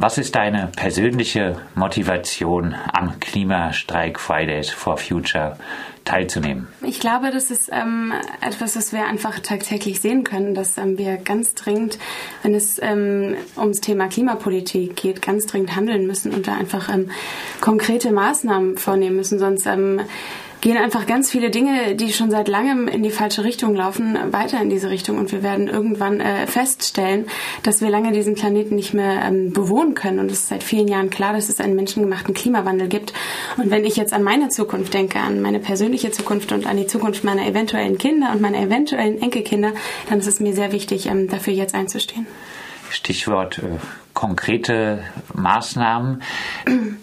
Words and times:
Was 0.00 0.16
ist 0.16 0.36
deine 0.36 0.70
persönliche 0.76 1.56
Motivation, 1.74 2.76
am 2.92 3.18
Klimastreik 3.18 4.20
Fridays 4.20 4.70
for 4.70 4.96
Future 4.96 5.58
teilzunehmen? 6.04 6.68
Ich 6.82 7.00
glaube, 7.00 7.32
das 7.32 7.50
ist 7.50 7.68
ähm, 7.72 8.12
etwas, 8.40 8.76
was 8.76 8.92
wir 8.92 9.08
einfach 9.08 9.40
tagtäglich 9.40 10.00
sehen 10.00 10.22
können, 10.22 10.54
dass 10.54 10.78
ähm, 10.78 10.98
wir 10.98 11.16
ganz 11.16 11.56
dringend, 11.56 11.98
wenn 12.44 12.54
es 12.54 12.80
ähm, 12.80 13.34
ums 13.56 13.80
Thema 13.80 14.06
Klimapolitik 14.06 14.94
geht, 14.94 15.20
ganz 15.20 15.46
dringend 15.46 15.74
handeln 15.74 16.06
müssen 16.06 16.32
und 16.32 16.46
da 16.46 16.54
einfach 16.54 16.88
ähm, 16.88 17.10
konkrete 17.60 18.12
Maßnahmen 18.12 18.76
vornehmen 18.76 19.16
müssen. 19.16 19.40
Sonst 19.40 19.66
ähm, 19.66 20.02
gehen 20.60 20.76
einfach 20.76 21.06
ganz 21.06 21.30
viele 21.30 21.50
Dinge, 21.50 21.94
die 21.94 22.12
schon 22.12 22.30
seit 22.30 22.48
langem 22.48 22.88
in 22.88 23.02
die 23.02 23.10
falsche 23.10 23.44
Richtung 23.44 23.74
laufen, 23.74 24.18
weiter 24.32 24.60
in 24.60 24.70
diese 24.70 24.90
Richtung. 24.90 25.18
Und 25.18 25.32
wir 25.32 25.42
werden 25.42 25.68
irgendwann 25.68 26.20
äh, 26.20 26.46
feststellen, 26.46 27.26
dass 27.62 27.80
wir 27.80 27.90
lange 27.90 28.12
diesen 28.12 28.34
Planeten 28.34 28.74
nicht 28.74 28.94
mehr 28.94 29.22
ähm, 29.24 29.52
bewohnen 29.52 29.94
können. 29.94 30.18
Und 30.18 30.30
es 30.30 30.40
ist 30.40 30.48
seit 30.48 30.62
vielen 30.62 30.88
Jahren 30.88 31.10
klar, 31.10 31.32
dass 31.32 31.48
es 31.48 31.60
einen 31.60 31.76
menschengemachten 31.76 32.34
Klimawandel 32.34 32.88
gibt. 32.88 33.12
Und 33.56 33.70
wenn 33.70 33.84
ich 33.84 33.96
jetzt 33.96 34.12
an 34.12 34.22
meine 34.22 34.48
Zukunft 34.48 34.94
denke, 34.94 35.20
an 35.20 35.40
meine 35.40 35.60
persönliche 35.60 36.10
Zukunft 36.10 36.52
und 36.52 36.66
an 36.66 36.76
die 36.76 36.86
Zukunft 36.86 37.24
meiner 37.24 37.46
eventuellen 37.46 37.98
Kinder 37.98 38.32
und 38.32 38.40
meiner 38.40 38.60
eventuellen 38.60 39.20
Enkelkinder, 39.20 39.72
dann 40.08 40.18
ist 40.18 40.26
es 40.26 40.40
mir 40.40 40.54
sehr 40.54 40.72
wichtig, 40.72 41.06
ähm, 41.06 41.28
dafür 41.28 41.52
jetzt 41.52 41.74
einzustehen. 41.74 42.26
Stichwort 42.90 43.58
äh, 43.58 43.78
konkrete 44.18 45.04
Maßnahmen. 45.32 46.22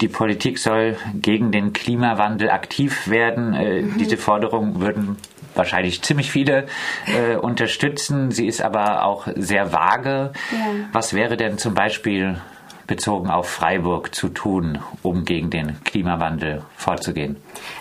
Die 0.02 0.10
Politik 0.10 0.60
soll 0.60 0.98
gegen 1.14 1.54
den 1.54 1.72
Klimawandel 1.72 2.50
aktiv 2.50 3.08
werden. 3.08 3.54
Äh, 3.54 3.84
mhm. 3.84 3.98
Diese 3.98 4.18
Forderungen 4.18 4.82
würden 4.82 5.16
wahrscheinlich 5.54 6.02
ziemlich 6.02 6.30
viele 6.30 6.66
äh, 7.08 7.38
unterstützen. 7.38 8.32
Sie 8.32 8.48
ist 8.48 8.62
aber 8.62 9.06
auch 9.06 9.30
sehr 9.34 9.72
vage. 9.72 10.34
Ja. 10.52 10.58
Was 10.92 11.14
wäre 11.14 11.38
denn 11.38 11.58
zum 11.58 11.74
Beispiel 11.74 12.42
bezogen 12.88 13.30
auf 13.30 13.50
Freiburg 13.50 14.14
zu 14.14 14.30
tun, 14.30 14.80
um 15.02 15.26
gegen 15.26 15.50
den 15.50 15.84
Klimawandel 15.84 16.64
vorzugehen? 16.76 17.36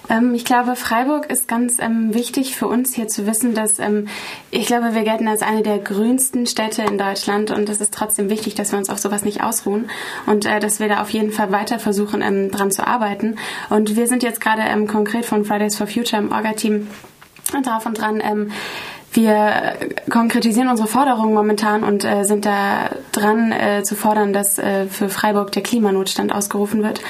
Ähm, 0.09 0.35
ich 0.35 0.45
glaube, 0.45 0.77
Freiburg 0.77 1.31
ist 1.31 1.49
ganz 1.49 1.79
ähm, 1.79 2.15
wichtig 2.15 2.57
für 2.57 2.67
uns 2.67 2.95
hier 2.95 3.09
zu 3.09 3.27
wissen, 3.27 3.55
dass 3.55 3.79
ähm, 3.79 4.09
ich 4.51 4.67
glaube, 4.67 4.95
wir 4.95 5.03
gelten 5.03 5.29
als 5.29 5.43
eine 5.43 5.63
der 5.63 5.79
grünsten 5.79 6.47
Städte 6.47 6.83
in 6.83 6.99
Deutschland 6.99 7.51
und 7.51 7.69
es 7.69 7.81
ist 7.81 7.95
trotzdem 7.95 8.31
wichtig, 8.31 8.55
dass 8.55 8.73
wir 8.73 8.79
uns 8.79 8.91
auf 8.91 8.99
sowas 8.99 9.25
nicht 9.25 9.43
ausruhen 9.43 9.91
und 10.27 10.47
äh, 10.47 10.61
dass 10.61 10.81
wir 10.81 10.89
da 10.89 11.03
auf 11.03 11.11
jeden 11.11 11.33
Fall 11.33 11.53
weiter 11.53 11.79
versuchen, 11.79 12.23
ähm, 12.23 12.51
dran 12.51 12.71
zu 12.71 12.87
arbeiten. 12.87 13.37
Und 13.71 13.97
wir 13.97 14.07
sind 14.07 14.23
jetzt 14.23 14.41
gerade 14.41 14.63
ähm, 14.63 14.87
konkret 14.87 15.25
von 15.25 15.45
Fridays 15.45 15.77
for 15.77 15.87
Future 15.87 16.23
im 16.23 16.33
Orga-Team 16.33 16.89
drauf 17.63 17.87
und 17.87 17.99
dran, 17.99 18.21
ähm, 18.25 18.51
wir 19.15 19.75
konkretisieren 20.11 20.69
unsere 20.69 20.89
Forderungen 20.89 21.35
momentan 21.35 21.85
und 21.85 22.05
äh, 22.05 22.25
sind 22.25 22.45
da 22.45 22.91
dran 23.13 23.53
äh, 23.53 23.83
zu 23.85 23.95
fordern, 23.95 24.33
dass 24.33 24.59
äh, 24.59 24.87
für 24.87 25.09
Freiburg 25.09 25.53
der 25.53 25.63
Klimanotstand 25.63 26.35
ausgerufen 26.35 26.83
wird, 26.83 27.01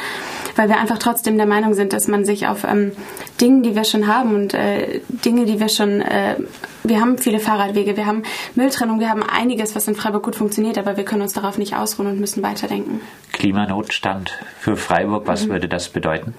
weil 0.54 0.68
wir 0.68 0.78
einfach 0.78 0.98
trotzdem 0.98 1.38
der 1.38 1.46
Meinung 1.46 1.72
sind, 1.72 1.94
dass 1.94 2.06
man 2.06 2.24
sich 2.26 2.46
auf 2.46 2.64
ähm, 2.64 2.92
Dingen, 3.40 3.62
die 3.62 3.74
wir 3.74 3.84
schon 3.84 4.06
haben 4.06 4.34
und 4.34 4.52
äh, 4.52 5.00
Dinge, 5.08 5.46
die 5.46 5.60
wir 5.60 5.70
schon, 5.70 6.02
äh, 6.02 6.36
wir 6.82 7.00
haben 7.00 7.16
viele 7.16 7.40
Fahrradwege, 7.40 7.96
wir 7.96 8.06
haben 8.06 8.22
Mülltrennung, 8.54 9.00
wir 9.00 9.08
haben 9.08 9.22
einiges, 9.22 9.74
was 9.74 9.88
in 9.88 9.96
Freiburg 9.96 10.24
gut 10.24 10.36
funktioniert, 10.36 10.76
aber 10.76 10.98
wir 10.98 11.04
können 11.04 11.22
uns 11.22 11.32
darauf 11.32 11.56
nicht 11.56 11.74
ausruhen 11.74 12.08
und 12.08 12.20
müssen 12.20 12.42
weiterdenken. 12.42 13.00
Klimanotstand 13.44 14.32
für 14.58 14.74
Freiburg, 14.74 15.26
was 15.26 15.44
mhm. 15.44 15.50
würde 15.50 15.68
das 15.68 15.90
bedeuten? 15.90 16.32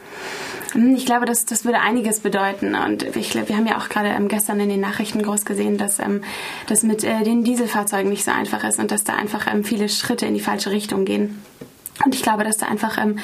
Hm, 0.72 0.96
ich 0.96 1.06
glaube, 1.06 1.28
das, 1.28 1.46
das 1.46 1.64
würde 1.64 1.80
einiges 1.80 2.22
bedeuten. 2.22 2.74
Und 2.74 3.04
ich 3.16 3.30
glaube, 3.30 3.50
wir 3.50 3.58
haben 3.58 3.68
ja 3.68 3.78
auch 3.78 3.90
gerade 3.90 4.10
ähm, 4.10 4.28
gestern 4.28 4.60
in 4.60 4.70
den 4.70 4.80
Nachrichten 4.80 5.22
groß 5.22 5.46
gesehen, 5.46 5.78
dass 5.78 6.00
ähm, 6.00 6.24
das 6.66 6.82
mit 6.82 7.04
äh, 7.04 7.22
den 7.22 7.44
Dieselfahrzeugen 7.44 8.10
nicht 8.10 8.26
so 8.26 8.32
einfach 8.32 8.64
ist 8.64 8.80
und 8.80 8.90
dass 8.90 9.04
da 9.04 9.14
einfach 9.14 9.46
ähm, 9.46 9.64
viele 9.64 9.88
Schritte 9.88 10.26
in 10.26 10.34
die 10.34 10.40
falsche 10.40 10.72
Richtung 10.72 11.06
gehen. 11.06 11.44
Und 12.04 12.16
ich 12.16 12.24
glaube, 12.24 12.44
dass 12.44 12.58
da 12.58 12.66
einfach 12.66 12.98
ähm, 12.98 13.20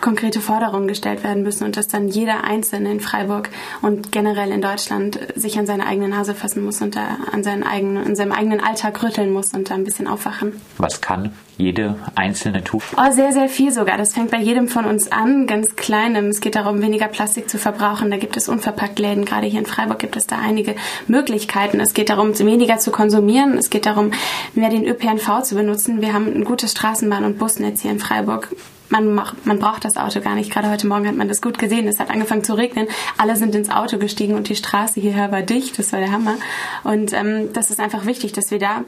konkrete 0.00 0.40
Forderungen 0.40 0.88
gestellt 0.88 1.22
werden 1.24 1.42
müssen 1.42 1.64
und 1.64 1.76
dass 1.76 1.88
dann 1.88 2.08
jeder 2.08 2.44
Einzelne 2.44 2.90
in 2.90 3.00
Freiburg 3.00 3.50
und 3.82 4.12
generell 4.12 4.50
in 4.50 4.62
Deutschland 4.62 5.18
sich 5.34 5.58
an 5.58 5.66
seine 5.66 5.86
eigene 5.86 6.08
Nase 6.08 6.34
fassen 6.34 6.64
muss 6.64 6.80
und 6.82 6.96
da 6.96 7.18
an, 7.32 7.42
seinen 7.42 7.62
eigenen, 7.62 8.04
an 8.04 8.16
seinem 8.16 8.32
eigenen 8.32 8.60
Alltag 8.60 9.02
rütteln 9.02 9.32
muss 9.32 9.52
und 9.52 9.70
da 9.70 9.74
ein 9.74 9.84
bisschen 9.84 10.06
aufwachen. 10.06 10.60
Was 10.78 11.00
kann 11.00 11.32
jede 11.58 11.96
Einzelne 12.14 12.64
tun? 12.64 12.80
Oh, 12.96 13.12
sehr, 13.12 13.32
sehr 13.32 13.48
viel 13.48 13.70
sogar. 13.72 13.98
Das 13.98 14.14
fängt 14.14 14.30
bei 14.30 14.38
jedem 14.38 14.68
von 14.68 14.86
uns 14.86 15.12
an, 15.12 15.46
ganz 15.46 15.76
kleinem. 15.76 16.26
Es 16.26 16.40
geht 16.40 16.54
darum, 16.54 16.80
weniger 16.80 17.08
Plastik 17.08 17.50
zu 17.50 17.58
verbrauchen. 17.58 18.10
Da 18.10 18.16
gibt 18.16 18.36
es 18.36 18.48
unverpackt 18.48 18.98
Läden. 18.98 19.24
Gerade 19.24 19.46
hier 19.46 19.60
in 19.60 19.66
Freiburg 19.66 19.98
gibt 19.98 20.16
es 20.16 20.26
da 20.26 20.38
einige 20.38 20.74
Möglichkeiten. 21.06 21.80
Es 21.80 21.94
geht 21.94 22.08
darum, 22.08 22.38
weniger 22.38 22.78
zu 22.78 22.90
konsumieren. 22.90 23.58
Es 23.58 23.70
geht 23.70 23.86
darum, 23.86 24.12
mehr 24.54 24.70
den 24.70 24.86
ÖPNV 24.86 25.42
zu 25.42 25.54
benutzen. 25.54 26.00
Wir 26.00 26.14
haben 26.14 26.26
ein 26.26 26.44
gutes 26.44 26.74
Straßenbahn- 26.74 27.24
und 27.24 27.38
Busnetz 27.38 27.82
hier 27.82 27.90
in 27.90 27.98
Freiburg 27.98 28.48
man, 28.90 29.14
man 29.44 29.58
braucht 29.58 29.84
das 29.84 29.96
Auto 29.96 30.20
gar 30.20 30.34
nicht. 30.34 30.50
Gerade 30.52 30.70
heute 30.70 30.86
Morgen 30.86 31.06
hat 31.06 31.16
man 31.16 31.28
das 31.28 31.40
gut 31.40 31.58
gesehen. 31.58 31.86
Es 31.86 32.00
hat 32.00 32.10
angefangen 32.10 32.44
zu 32.44 32.54
regnen. 32.54 32.88
Alle 33.16 33.36
sind 33.36 33.54
ins 33.54 33.70
Auto 33.70 33.98
gestiegen 33.98 34.34
und 34.34 34.48
die 34.48 34.56
Straße 34.56 35.00
hierher 35.00 35.32
war 35.32 35.42
dicht. 35.42 35.78
Das 35.78 35.92
war 35.92 36.00
der 36.00 36.12
Hammer. 36.12 36.36
Und 36.84 37.12
ähm, 37.12 37.52
das 37.52 37.70
ist 37.70 37.80
einfach 37.80 38.06
wichtig, 38.06 38.32
dass 38.32 38.50
wir 38.50 38.58
da 38.58 38.84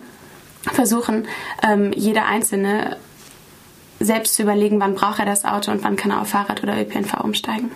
versuchen, 0.72 1.26
ähm, 1.62 1.92
jeder 1.94 2.26
Einzelne 2.26 2.96
selbst 4.00 4.34
zu 4.34 4.42
überlegen, 4.42 4.80
wann 4.80 4.94
braucht 4.94 5.20
er 5.20 5.26
das 5.26 5.44
Auto 5.44 5.70
und 5.70 5.84
wann 5.84 5.96
kann 5.96 6.10
er 6.10 6.20
auf 6.20 6.28
Fahrrad 6.28 6.62
oder 6.62 6.80
ÖPNV 6.80 7.20
umsteigen. 7.20 7.70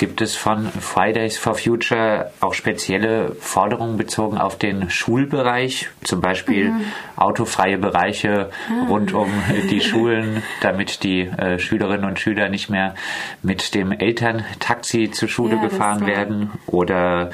Gibt 0.00 0.22
es 0.22 0.34
von 0.34 0.64
Fridays 0.64 1.36
for 1.36 1.54
Future 1.54 2.30
auch 2.40 2.54
spezielle 2.54 3.36
Forderungen 3.38 3.98
bezogen 3.98 4.38
auf 4.38 4.56
den 4.56 4.88
Schulbereich, 4.88 5.90
zum 6.04 6.22
Beispiel 6.22 6.70
mhm. 6.70 6.84
autofreie 7.16 7.76
Bereiche 7.76 8.48
ah. 8.70 8.86
rund 8.88 9.12
um 9.12 9.30
die 9.68 9.82
Schulen, 9.82 10.42
damit 10.62 11.02
die 11.02 11.26
äh, 11.26 11.58
Schülerinnen 11.58 12.06
und 12.06 12.18
Schüler 12.18 12.48
nicht 12.48 12.70
mehr 12.70 12.94
mit 13.42 13.74
dem 13.74 13.92
Elterntaxi 13.92 15.10
zur 15.10 15.28
Schule 15.28 15.56
ja, 15.56 15.64
gefahren 15.64 16.06
werden 16.06 16.50
oder 16.66 17.28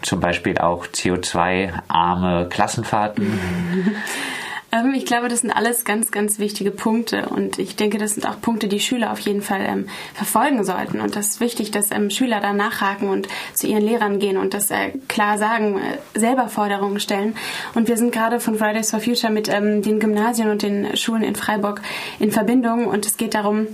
zum 0.00 0.20
Beispiel 0.20 0.58
auch 0.58 0.86
CO2-arme 0.86 2.48
Klassenfahrten? 2.48 3.40
Ähm, 4.74 4.92
ich 4.94 5.06
glaube, 5.06 5.28
das 5.28 5.40
sind 5.40 5.52
alles 5.52 5.84
ganz, 5.84 6.10
ganz 6.10 6.38
wichtige 6.38 6.72
Punkte 6.72 7.28
und 7.28 7.58
ich 7.58 7.76
denke, 7.76 7.98
das 7.98 8.14
sind 8.14 8.26
auch 8.26 8.40
Punkte, 8.40 8.66
die 8.66 8.80
Schüler 8.80 9.12
auf 9.12 9.20
jeden 9.20 9.40
Fall 9.40 9.60
ähm, 9.60 9.88
verfolgen 10.14 10.64
sollten. 10.64 11.00
Und 11.00 11.14
das 11.14 11.28
ist 11.28 11.40
wichtig, 11.40 11.70
dass 11.70 11.92
ähm, 11.92 12.10
Schüler 12.10 12.40
da 12.40 12.52
nachhaken 12.52 13.08
und 13.08 13.28
zu 13.54 13.68
ihren 13.68 13.82
Lehrern 13.82 14.18
gehen 14.18 14.36
und 14.36 14.52
das 14.52 14.70
äh, 14.70 14.90
klar 15.08 15.38
sagen, 15.38 15.78
äh, 15.78 16.18
selber 16.18 16.48
Forderungen 16.48 16.98
stellen. 16.98 17.36
Und 17.74 17.86
wir 17.86 17.96
sind 17.96 18.12
gerade 18.12 18.40
von 18.40 18.56
Fridays 18.56 18.90
for 18.90 19.00
Future 19.00 19.32
mit 19.32 19.48
ähm, 19.48 19.82
den 19.82 20.00
Gymnasien 20.00 20.50
und 20.50 20.62
den 20.62 20.96
Schulen 20.96 21.22
in 21.22 21.36
Freiburg 21.36 21.80
in 22.18 22.32
Verbindung 22.32 22.86
und 22.86 23.06
es 23.06 23.16
geht 23.16 23.34
darum, 23.34 23.68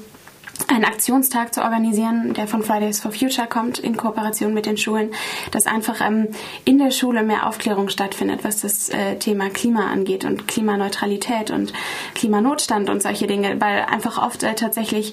einen 0.71 0.85
Aktionstag 0.85 1.53
zu 1.53 1.63
organisieren, 1.63 2.33
der 2.35 2.47
von 2.47 2.63
Fridays 2.63 3.01
for 3.01 3.13
Future 3.13 3.49
kommt, 3.49 3.79
in 3.79 3.97
Kooperation 3.97 4.55
mit 4.55 4.67
den 4.67 4.77
Schulen, 4.77 5.11
dass 5.51 5.67
einfach 5.67 6.01
ähm, 6.01 6.29
in 6.65 6.79
der 6.79 6.93
Schule 6.93 7.23
mehr 7.23 7.47
Aufklärung 7.49 7.89
stattfindet, 7.89 8.45
was 8.45 8.61
das 8.61 8.89
äh, 8.89 9.17
Thema 9.17 9.51
Klima 9.51 9.91
angeht 9.91 10.25
und 10.25 10.47
Klimaneutralität 10.47 11.51
und 11.51 11.73
Klimanotstand 12.15 12.89
und 12.89 13.03
solche 13.03 13.27
Dinge, 13.27 13.61
weil 13.61 13.83
einfach 13.83 14.23
oft 14.25 14.43
äh, 14.43 14.55
tatsächlich 14.55 15.13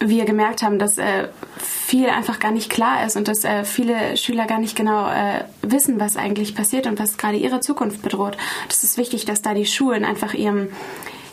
wir 0.00 0.24
gemerkt 0.24 0.62
haben, 0.62 0.78
dass 0.78 0.98
äh, 0.98 1.28
viel 1.58 2.08
einfach 2.08 2.40
gar 2.40 2.52
nicht 2.52 2.70
klar 2.70 3.04
ist 3.06 3.16
und 3.16 3.28
dass 3.28 3.44
äh, 3.44 3.64
viele 3.64 4.16
Schüler 4.16 4.46
gar 4.46 4.58
nicht 4.58 4.74
genau 4.74 5.08
äh, 5.10 5.44
wissen, 5.62 6.00
was 6.00 6.16
eigentlich 6.16 6.54
passiert 6.54 6.86
und 6.86 6.98
was 6.98 7.18
gerade 7.18 7.36
ihre 7.36 7.60
Zukunft 7.60 8.00
bedroht. 8.00 8.36
Das 8.68 8.82
ist 8.82 8.96
wichtig, 8.96 9.26
dass 9.26 9.42
da 9.42 9.52
die 9.52 9.66
Schulen 9.66 10.04
einfach 10.04 10.32
ihrem 10.32 10.68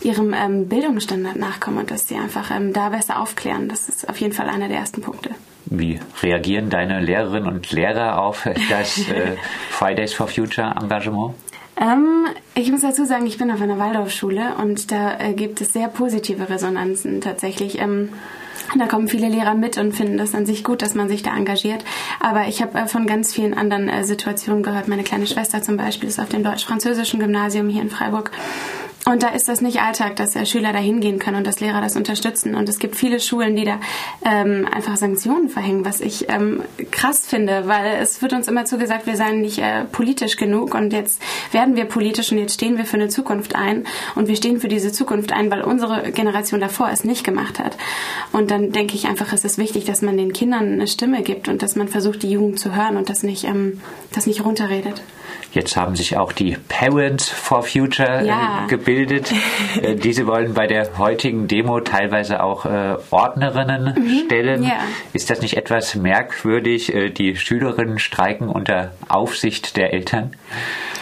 ihrem 0.02 0.34
ähm, 0.34 0.68
Bildungsstandard 0.68 1.36
nachkommen 1.36 1.80
und 1.80 1.92
dass 1.92 2.08
sie 2.08 2.16
einfach 2.16 2.52
ähm, 2.52 2.74
da 2.74 2.90
besser 2.90 3.22
aufklären. 3.22 3.70
Das 3.70 3.90
ist 3.90 4.10
auf 4.10 4.20
jeden 4.20 4.34
Fall 4.34 4.50
einer 4.50 4.68
der 4.68 4.78
ersten 4.78 5.02
Punkte. 5.02 5.32
Wie 5.66 6.00
reagieren 6.22 6.70
deine 6.70 7.02
Lehrerinnen 7.02 7.48
und 7.48 7.72
Lehrer 7.72 8.22
auf 8.22 8.48
das 8.70 9.00
äh, 9.10 9.36
Fridays 9.70 10.14
for 10.14 10.28
Future 10.28 10.76
Engagement? 10.82 11.34
Ähm, 11.80 12.28
ich 12.56 12.72
muss 12.72 12.82
dazu 12.82 13.06
sagen, 13.06 13.28
ich 13.28 13.38
bin 13.38 13.52
auf 13.52 13.62
einer 13.62 13.78
Waldorfschule 13.78 14.56
und 14.62 14.92
da 14.92 15.20
äh, 15.20 15.34
gibt 15.34 15.62
es 15.62 15.74
sehr 15.74 15.88
positive 15.90 16.50
Resonanzen 16.50 17.22
tatsächlich. 17.22 17.80
Ähm, 17.80 18.10
da 18.78 18.88
kommen 18.88 19.08
viele 19.08 19.30
Lehrer 19.30 19.54
mit 19.54 19.78
und 19.78 19.94
finden 19.94 20.18
das 20.18 20.34
an 20.34 20.46
sich 20.46 20.64
gut, 20.64 20.82
dass 20.82 20.96
man 20.96 21.08
sich 21.08 21.24
da 21.24 21.36
engagiert. 21.36 21.86
Aber 22.20 22.48
ich 22.48 22.62
habe 22.62 22.78
äh, 22.80 22.88
von 22.88 23.06
ganz 23.06 23.34
vielen 23.34 23.54
anderen 23.54 23.90
äh, 23.90 24.04
Situationen 24.04 24.64
gehört. 24.64 24.88
Meine 24.88 25.04
kleine 25.04 25.28
Schwester 25.28 25.62
zum 25.62 25.78
Beispiel 25.78 26.10
ist 26.10 26.20
auf 26.20 26.30
dem 26.30 26.44
deutsch-französischen 26.44 27.20
Gymnasium 27.20 27.70
hier 27.70 27.84
in 27.84 27.90
Freiburg 27.90 28.32
und 29.08 29.24
da 29.24 29.30
ist 29.30 29.48
das 29.48 29.62
nicht 29.62 29.82
Alltag, 29.82 30.18
dass 30.18 30.36
Schüler 30.50 30.74
da 30.74 30.80
hingehen 30.80 31.18
können 31.18 31.38
und 31.38 31.48
dass 31.48 31.62
Lehrer 31.62 31.80
das 31.80 31.96
unterstützen. 31.96 32.56
Und 32.56 32.68
es 32.68 32.78
gibt 32.78 32.98
viele 32.98 33.22
Schulen, 33.22 33.56
die 33.56 33.64
da 33.64 33.80
ähm, 34.26 34.68
einfach 34.70 34.98
Sanktionen 34.98 35.48
verhängen, 35.48 35.86
was 35.86 36.02
ich 36.02 36.30
ähm, 36.30 36.62
krass 36.92 37.26
finde, 37.26 37.68
weil 37.68 38.00
es 38.02 38.22
wird 38.22 38.34
uns 38.34 38.50
immer 38.50 38.66
zugesagt, 38.66 39.08
wir 39.08 39.16
seien 39.16 39.40
nicht 39.40 39.60
äh, 39.60 39.86
politisch 39.86 40.36
genug 40.36 40.76
und 40.76 40.92
jetzt 40.92 41.22
werden 41.54 41.78
wir 41.78 41.86
politisch 41.86 42.34
und 42.34 42.38
jetzt 42.38 42.56
stehen 42.56 42.78
wir 42.78 42.84
für 42.84 42.98
eine 42.98 43.08
Zukunft 43.08 43.56
ein 43.56 43.86
und 44.16 44.28
wir 44.28 44.36
stehen 44.36 44.60
für 44.60 44.68
diese 44.68 44.92
Zukunft 44.92 45.32
ein, 45.32 45.50
weil 45.52 45.62
unsere 45.62 46.12
Generation 46.12 46.60
davor 46.60 46.90
es 46.92 47.06
nicht 47.06 47.24
gemacht 47.24 47.60
hat. 47.60 47.78
Und 48.34 48.52
dann 48.52 48.74
denke 48.74 48.96
ich 48.96 49.08
einfach, 49.08 49.32
es 49.32 49.46
ist 49.46 49.58
wichtig, 49.58 49.86
dass 49.86 50.02
man 50.02 50.18
den 50.18 50.34
Kindern 50.34 50.74
eine 50.74 50.88
Stimme 50.88 51.22
gibt 51.22 51.48
und 51.48 51.64
dass 51.64 51.78
man 51.78 51.88
versucht, 51.88 52.24
die 52.24 52.32
Jugend 52.32 52.60
zu 52.60 52.76
hören 52.76 52.98
und 52.98 53.10
das 53.10 53.24
nicht, 53.24 53.46
ähm, 53.46 53.80
das 54.12 54.28
nicht 54.28 54.44
runterredet. 54.44 55.02
Jetzt 55.58 55.76
haben 55.76 55.96
sich 55.96 56.16
auch 56.18 56.34
die 56.34 56.56
Parents 56.70 57.30
for 57.30 57.64
Future 57.64 58.22
äh, 58.22 58.28
ja. 58.28 58.66
äh, 58.66 58.68
gebildet. 58.68 59.34
äh, 59.82 59.96
diese 59.96 60.28
wollen 60.28 60.54
bei 60.54 60.68
der 60.68 61.00
heutigen 61.00 61.48
Demo 61.48 61.80
teilweise 61.80 62.44
auch 62.44 62.66
äh, 62.66 62.96
Ordnerinnen 63.10 63.96
mhm. 63.98 64.26
stellen. 64.26 64.64
Ja. 64.64 64.78
Ist 65.14 65.32
das 65.32 65.42
nicht 65.42 65.58
etwas 65.58 65.96
merkwürdig? 65.96 66.94
Äh, 66.94 67.10
die 67.10 67.36
Schülerinnen 67.36 67.98
streiken 67.98 68.50
unter 68.50 68.92
Aufsicht 69.08 69.78
der 69.78 69.94
Eltern? 69.94 70.36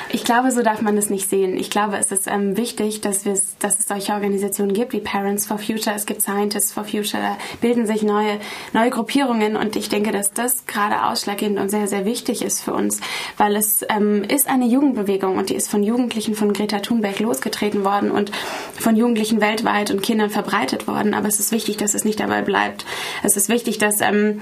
Ich 0.10 0.24
glaube, 0.24 0.52
so 0.52 0.62
darf 0.62 0.82
man 0.82 0.98
es 0.98 1.10
nicht 1.10 1.30
sehen. 1.30 1.58
Ich 1.58 1.70
glaube, 1.70 1.98
es 1.98 2.12
ist 2.12 2.28
ähm, 2.28 2.58
wichtig, 2.58 3.02
dass, 3.02 3.24
dass 3.24 3.80
es 3.80 3.88
solche 3.88 4.14
Organisationen 4.14 4.74
gibt 4.74 4.94
wie 4.94 5.00
Parents 5.00 5.46
for 5.46 5.58
Future, 5.58 5.96
es 5.96 6.06
gibt 6.06 6.22
Scientists 6.22 6.72
for 6.72 6.84
Future, 6.84 7.22
da 7.22 7.38
bilden 7.62 7.86
sich 7.86 8.04
neue, 8.04 8.40
neue 8.74 8.90
Gruppierungen 8.90 9.56
und 9.56 9.76
ich 9.76 9.90
denke, 9.90 10.12
dass 10.12 10.34
das 10.34 10.66
gerade 10.66 11.04
ausschlaggebend 11.06 11.60
und 11.60 11.70
sehr, 11.70 11.88
sehr 11.88 12.06
wichtig 12.06 12.44
ist 12.44 12.62
für 12.62 12.74
uns, 12.74 13.00
weil 13.38 13.56
es 13.56 13.86
ähm, 13.90 14.24
ist 14.24 14.48
eine 14.48 14.66
Jugendbewegung 14.66 15.38
und 15.38 15.50
die 15.50 15.56
ist 15.56 15.70
von 15.70 15.84
Jugendlichen 15.84 16.36
von 16.36 16.54
Greta 16.54 16.80
Thunberg 16.80 17.20
losgetreten 17.20 17.84
worden 17.84 18.12
und 18.12 18.32
von 18.74 18.96
Jugendlichen 18.96 19.42
weltweit 19.42 19.92
und 19.92 20.02
Kindern 20.02 20.30
verbreitet 20.30 20.88
worden. 20.88 21.14
Aber 21.14 21.28
es 21.28 21.40
ist 21.40 21.52
wichtig, 21.52 21.78
dass 21.78 21.94
es 21.94 22.06
nicht 22.06 22.20
dabei 22.20 22.42
bleibt. 22.42 22.86
Es 23.24 23.38
ist 23.38 23.50
wichtig, 23.50 23.78
dass 23.78 24.02
ähm, 24.02 24.42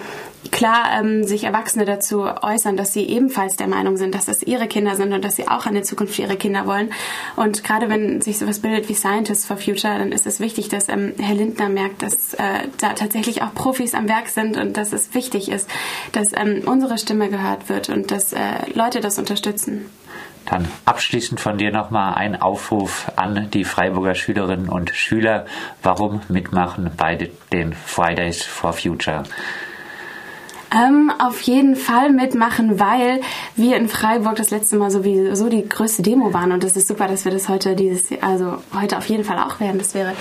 klar 0.52 1.00
ähm, 1.00 1.24
sich 1.24 1.44
Erwachsene 1.46 1.86
dazu 1.86 2.24
äußern, 2.24 2.78
dass 2.78 2.94
sie 2.94 3.08
ebenfalls 3.08 3.56
der 3.56 3.68
Meinung 3.68 3.98
sind, 3.98 4.16
dass 4.16 4.26
das 4.26 4.44
ihre 4.44 4.68
Kinder 4.68 4.96
sind 4.96 5.14
und 5.14 5.24
dass 5.24 5.36
sie 5.36 5.48
auch 5.58 5.66
eine 5.66 5.82
Zukunft 5.84 6.16
für 6.16 6.24
ihre 6.24 6.36
Kinder 6.36 6.66
wollen. 6.66 6.92
Und 7.36 7.64
gerade 7.64 7.90
wenn 7.90 8.22
sich 8.22 8.40
sowas 8.40 8.60
bildet 8.60 8.90
wie 8.90 8.94
Scientists 8.94 9.46
for 9.46 9.58
Future, 9.58 9.98
dann 9.98 10.12
ist 10.12 10.26
es 10.26 10.40
wichtig, 10.40 10.70
dass 10.70 10.90
ähm, 10.90 11.14
Herr 11.20 11.36
Lindner 11.36 11.70
merkt, 11.70 12.02
dass 12.02 12.34
äh, 12.34 12.68
da 12.80 12.94
tatsächlich 12.94 13.42
auch 13.42 13.54
Profis 13.54 13.94
am 13.94 14.08
Werk 14.08 14.28
sind 14.28 14.58
und 14.58 14.78
dass 14.78 14.94
es 14.94 15.14
wichtig 15.14 15.50
ist, 15.50 15.70
dass 16.12 16.34
ähm, 16.34 16.64
unsere 16.66 16.98
Stimme 16.98 17.30
gehört 17.30 17.70
wird 17.70 17.90
und 17.90 18.12
dass 18.12 18.34
äh, 18.34 18.40
Leute 18.74 19.00
das 19.00 19.20
unterstützen. 19.20 19.86
Dann 20.46 20.68
abschließend 20.86 21.40
von 21.40 21.58
dir 21.58 21.72
nochmal 21.72 22.16
ein 22.16 22.42
Aufruf 22.42 23.12
an 23.16 23.50
die 23.52 23.64
Freiburger 23.64 24.14
Schülerinnen 24.14 24.68
und 24.68 24.90
Schüler. 24.90 25.46
Warum 25.82 26.22
mitmachen 26.28 26.92
bei 26.98 27.30
den 27.52 27.74
Fridays 27.74 28.44
for 28.44 28.74
Future? 28.74 29.24
Ähm, 30.74 31.12
auf 31.20 31.42
jeden 31.42 31.76
Fall 31.76 32.12
mitmachen, 32.12 32.80
weil 32.80 33.22
wir 33.56 33.78
in 33.78 33.88
Freiburg 33.88 34.36
das 34.36 34.50
letzte 34.50 34.76
Mal 34.76 34.90
sowieso 34.90 35.50
die 35.50 35.68
größte 35.68 36.02
Demo 36.02 36.34
waren 36.34 36.52
und 36.52 36.64
es 36.64 36.76
ist 36.76 36.88
super, 36.88 37.08
dass 37.08 37.26
wir 37.26 37.32
das 37.32 37.48
heute 37.48 37.76
dieses, 37.76 38.06
also 38.22 38.58
heute 38.74 38.98
auf 38.98 39.06
jeden 39.06 39.24
Fall 39.24 39.38
auch 39.38 39.60
werden. 39.60 39.78
Das 39.78 39.94
wäre 39.94 40.14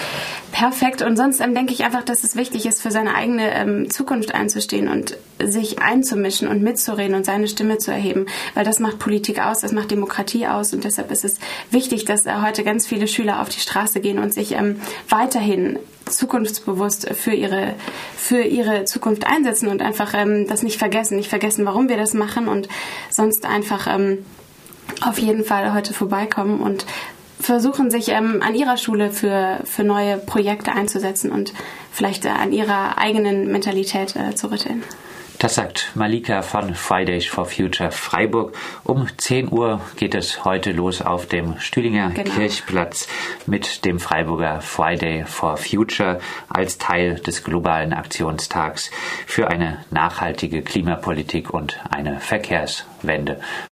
perfekt. 0.50 1.00
Und 1.00 1.16
sonst 1.16 1.40
ähm, 1.40 1.54
denke 1.54 1.72
ich 1.72 1.84
einfach, 1.84 2.02
dass 2.02 2.22
es 2.22 2.36
wichtig 2.36 2.66
ist, 2.66 2.82
für 2.82 2.90
seine 2.90 3.14
eigene 3.14 3.50
ähm, 3.54 3.90
Zukunft 3.90 4.34
einzustehen 4.34 4.88
und 4.88 5.16
sich 5.42 5.80
einzumischen 5.80 6.48
und 6.48 6.62
mitzureden 6.62 7.16
und 7.16 7.24
seine 7.24 7.48
Stimme 7.48 7.78
zu 7.78 7.90
erheben, 7.90 8.26
weil 8.54 8.64
das 8.64 8.78
macht 8.78 8.98
Politik 8.98 9.40
aus, 9.44 9.60
das 9.60 9.72
macht 9.72 9.90
Demokratie 9.90 10.46
aus 10.46 10.74
und 10.74 10.84
deshalb 10.84 11.10
ist 11.10 11.24
es 11.24 11.38
wichtig, 11.70 12.04
dass 12.04 12.26
äh, 12.26 12.34
heute 12.42 12.62
ganz 12.62 12.86
viele 12.86 13.08
Schüler 13.08 13.40
auf 13.40 13.48
die 13.48 13.60
Straße 13.60 14.00
gehen 14.00 14.18
und 14.18 14.34
sich 14.34 14.52
ähm, 14.52 14.80
weiterhin 15.08 15.78
zukunftsbewusst 16.12 17.08
für 17.14 17.32
ihre, 17.32 17.74
für 18.16 18.42
ihre 18.42 18.84
Zukunft 18.84 19.26
einsetzen 19.26 19.68
und 19.68 19.82
einfach 19.82 20.14
ähm, 20.14 20.46
das 20.46 20.62
nicht 20.62 20.78
vergessen, 20.78 21.16
nicht 21.16 21.30
vergessen, 21.30 21.64
warum 21.64 21.88
wir 21.88 21.96
das 21.96 22.14
machen 22.14 22.48
und 22.48 22.68
sonst 23.10 23.46
einfach 23.46 23.86
ähm, 23.86 24.24
auf 25.00 25.18
jeden 25.18 25.44
Fall 25.44 25.72
heute 25.74 25.94
vorbeikommen 25.94 26.60
und 26.60 26.86
versuchen, 27.40 27.90
sich 27.90 28.08
ähm, 28.08 28.40
an 28.42 28.54
ihrer 28.54 28.76
Schule 28.76 29.10
für, 29.10 29.60
für 29.64 29.84
neue 29.84 30.16
Projekte 30.16 30.72
einzusetzen 30.72 31.32
und 31.32 31.52
vielleicht 31.90 32.24
äh, 32.24 32.28
an 32.28 32.52
ihrer 32.52 32.98
eigenen 32.98 33.50
Mentalität 33.50 34.14
äh, 34.16 34.34
zu 34.34 34.50
rütteln. 34.50 34.82
Das 35.42 35.56
sagt 35.56 35.90
Malika 35.96 36.40
von 36.42 36.72
Fridays 36.76 37.26
for 37.26 37.46
Future 37.46 37.90
Freiburg. 37.90 38.56
Um 38.84 39.08
10 39.16 39.50
Uhr 39.50 39.80
geht 39.96 40.14
es 40.14 40.44
heute 40.44 40.70
los 40.70 41.02
auf 41.02 41.26
dem 41.26 41.58
Stühlinger 41.58 42.10
genau. 42.10 42.30
Kirchplatz 42.30 43.08
mit 43.46 43.84
dem 43.84 43.98
Freiburger 43.98 44.60
Friday 44.60 45.24
for 45.26 45.56
Future 45.56 46.20
als 46.48 46.78
Teil 46.78 47.16
des 47.16 47.42
globalen 47.42 47.92
Aktionstags 47.92 48.92
für 49.26 49.48
eine 49.48 49.84
nachhaltige 49.90 50.62
Klimapolitik 50.62 51.52
und 51.52 51.76
eine 51.90 52.20
Verkehrswende. 52.20 53.40